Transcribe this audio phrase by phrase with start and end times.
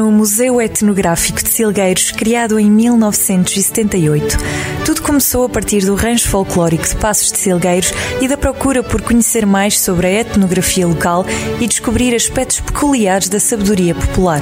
[0.00, 4.38] Museu Etnográfico de Silgueiros, criado em 1978.
[4.86, 9.02] Tudo começou a partir do rancho folclórico de Passos de Silgueiros e da procura por
[9.02, 11.26] conhecer mais sobre a etnografia local
[11.60, 14.40] e descobrir aspectos peculiares da sabedoria popular.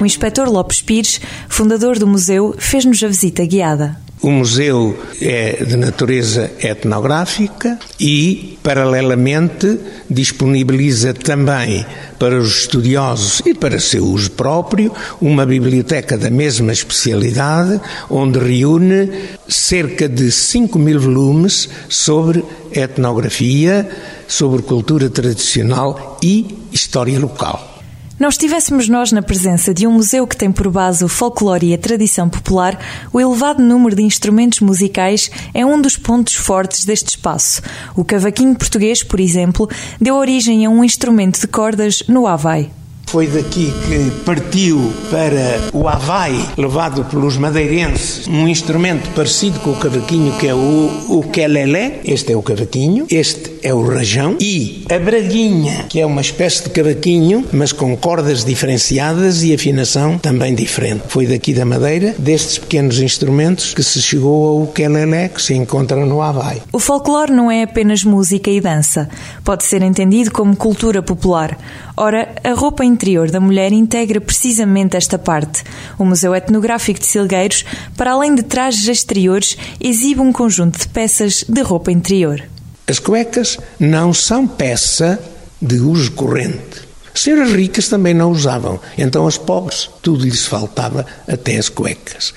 [0.00, 4.07] O inspetor Lopes Pires, fundador do museu, fez-nos a visita guiada.
[4.20, 9.78] O museu é de natureza etnográfica e, paralelamente,
[10.10, 11.86] disponibiliza também
[12.18, 19.10] para os estudiosos e para seu uso próprio uma biblioteca da mesma especialidade, onde reúne
[19.48, 23.88] cerca de 5 mil volumes sobre etnografia,
[24.26, 27.77] sobre cultura tradicional e história local.
[28.18, 31.74] Não estivéssemos nós na presença de um museu que tem por base o folclore e
[31.74, 32.76] a tradição popular,
[33.12, 37.62] o elevado número de instrumentos musicais é um dos pontos fortes deste espaço.
[37.94, 42.77] O cavaquinho português, por exemplo, deu origem a um instrumento de cordas no Havaí.
[43.08, 49.76] Foi daqui que partiu para o Havaí, levado pelos madeirenses, um instrumento parecido com o
[49.76, 52.00] cavaquinho, que é o, o quelele.
[52.04, 54.36] Este é o cavaquinho, este é o rajão.
[54.38, 60.18] E a braguinha, que é uma espécie de cavaquinho, mas com cordas diferenciadas e afinação
[60.18, 61.04] também diferente.
[61.08, 66.04] Foi daqui da Madeira, destes pequenos instrumentos, que se chegou ao quelele, que se encontra
[66.04, 66.60] no Havaí.
[66.70, 69.08] O folclore não é apenas música e dança.
[69.42, 71.56] Pode ser entendido como cultura popular.
[71.96, 75.62] Ora, a roupa interior da mulher integra precisamente esta parte.
[75.96, 77.64] O Museu Etnográfico de Silgueiros,
[77.96, 82.42] para além de trajes exteriores, exibe um conjunto de peças de roupa interior.
[82.88, 85.20] As cuecas não são peça
[85.62, 86.88] de uso corrente.
[87.14, 92.34] As senhoras ricas também não usavam, então as pobres, tudo lhes faltava, até as cuecas.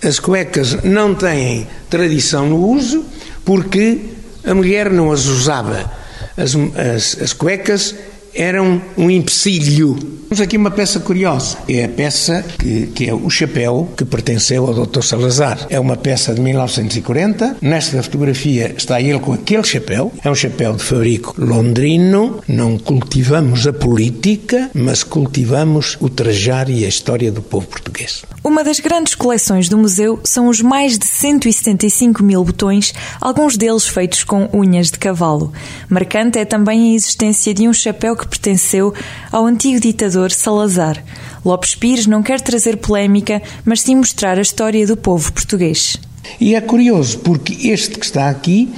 [0.00, 3.04] As cuecas não têm tradição no uso
[3.44, 4.00] porque
[4.44, 5.90] a mulher não as usava.
[6.36, 7.94] As, as, as cuecas
[8.34, 9.96] eram um empecilho.
[10.28, 11.58] Temos aqui uma peça curiosa.
[11.68, 15.02] É a peça que, que, é o chapéu que pertenceu ao Dr.
[15.02, 15.66] Salazar.
[15.70, 17.58] É uma peça de 1940.
[17.60, 20.12] Nesta fotografia está ele com aquele chapéu.
[20.24, 22.42] É um chapéu de fabrico londrino.
[22.48, 28.24] Não cultivamos a política, mas cultivamos o trajar e a história do povo português.
[28.42, 33.86] Uma das grandes coleções do museu são os mais de 175 mil botões, alguns deles
[33.86, 35.52] feitos com unhas de cavalo.
[35.88, 38.92] Marcante é também a existência de um chapéu que que pertenceu
[39.30, 41.02] ao antigo ditador Salazar.
[41.44, 45.96] Lopes Pires não quer trazer polémica, mas sim mostrar a história do povo português.
[46.40, 48.72] E é curioso, porque este que está aqui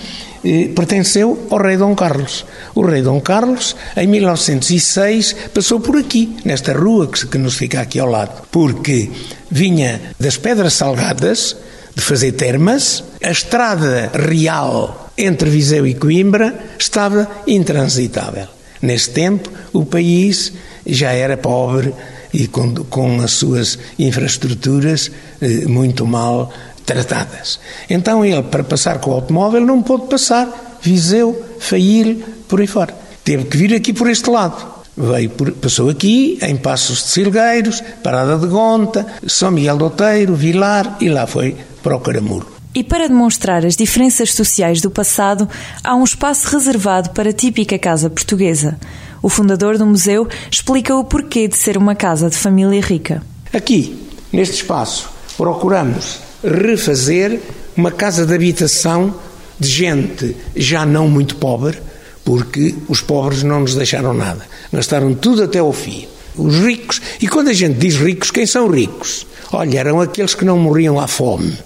[0.45, 2.45] eh, pertenceu ao rei Dom Carlos.
[2.75, 7.81] O rei Dom Carlos, em 1906, passou por aqui, nesta rua que, que nos fica
[7.81, 9.11] aqui ao lado, porque
[9.51, 11.57] vinha das Pedras Salgadas,
[11.95, 18.56] de fazer termas, a estrada real entre Viseu e Coimbra estava intransitável.
[18.81, 20.53] Nesse tempo, o país
[20.87, 21.95] já era pobre
[22.33, 25.11] e com, com as suas infraestruturas
[25.41, 26.53] eh, muito mal
[26.85, 27.59] tratadas.
[27.89, 32.95] Então ele, para passar com o automóvel, não pôde passar Viseu, Faíl, por aí fora.
[33.25, 34.77] Teve que vir aqui por este lado.
[34.97, 40.35] Veio por, passou aqui, em Passos de Silgueiros, Parada de Gonta, São Miguel do Oteiro,
[40.35, 42.56] Vilar e lá foi para o Caramuro.
[42.77, 45.49] E para demonstrar as diferenças sociais do passado,
[45.83, 48.79] há um espaço reservado para a típica casa portuguesa.
[49.23, 53.23] O fundador do museu explica o porquê de ser uma casa de família rica.
[53.51, 53.97] Aqui,
[54.31, 57.41] neste espaço, procuramos refazer
[57.75, 59.15] uma casa de habitação
[59.59, 61.79] de gente já não muito pobre,
[62.27, 64.47] porque os pobres não nos deixaram nada.
[64.71, 66.07] Gastaram tudo até ao fim.
[66.37, 69.27] Os ricos, e quando a gente diz ricos, quem são ricos?
[69.51, 71.57] Olha, eram aqueles que não morriam à fome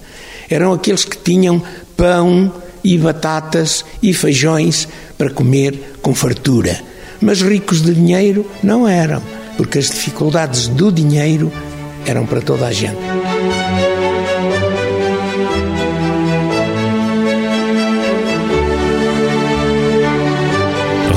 [0.51, 1.61] eram aqueles que tinham
[1.95, 2.53] pão
[2.83, 6.79] e batatas e feijões para comer com fartura.
[7.21, 9.21] Mas ricos de dinheiro não eram,
[9.55, 11.51] porque as dificuldades do dinheiro
[12.05, 12.99] eram para toda a gente.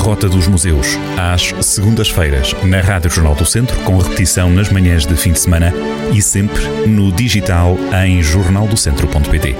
[0.05, 5.15] Rota dos Museus, às segundas-feiras, na Rádio Jornal do Centro, com repetição nas manhãs de
[5.15, 5.73] fim de semana
[6.13, 7.75] e sempre no digital
[8.05, 9.55] em jornaldocentro.pt.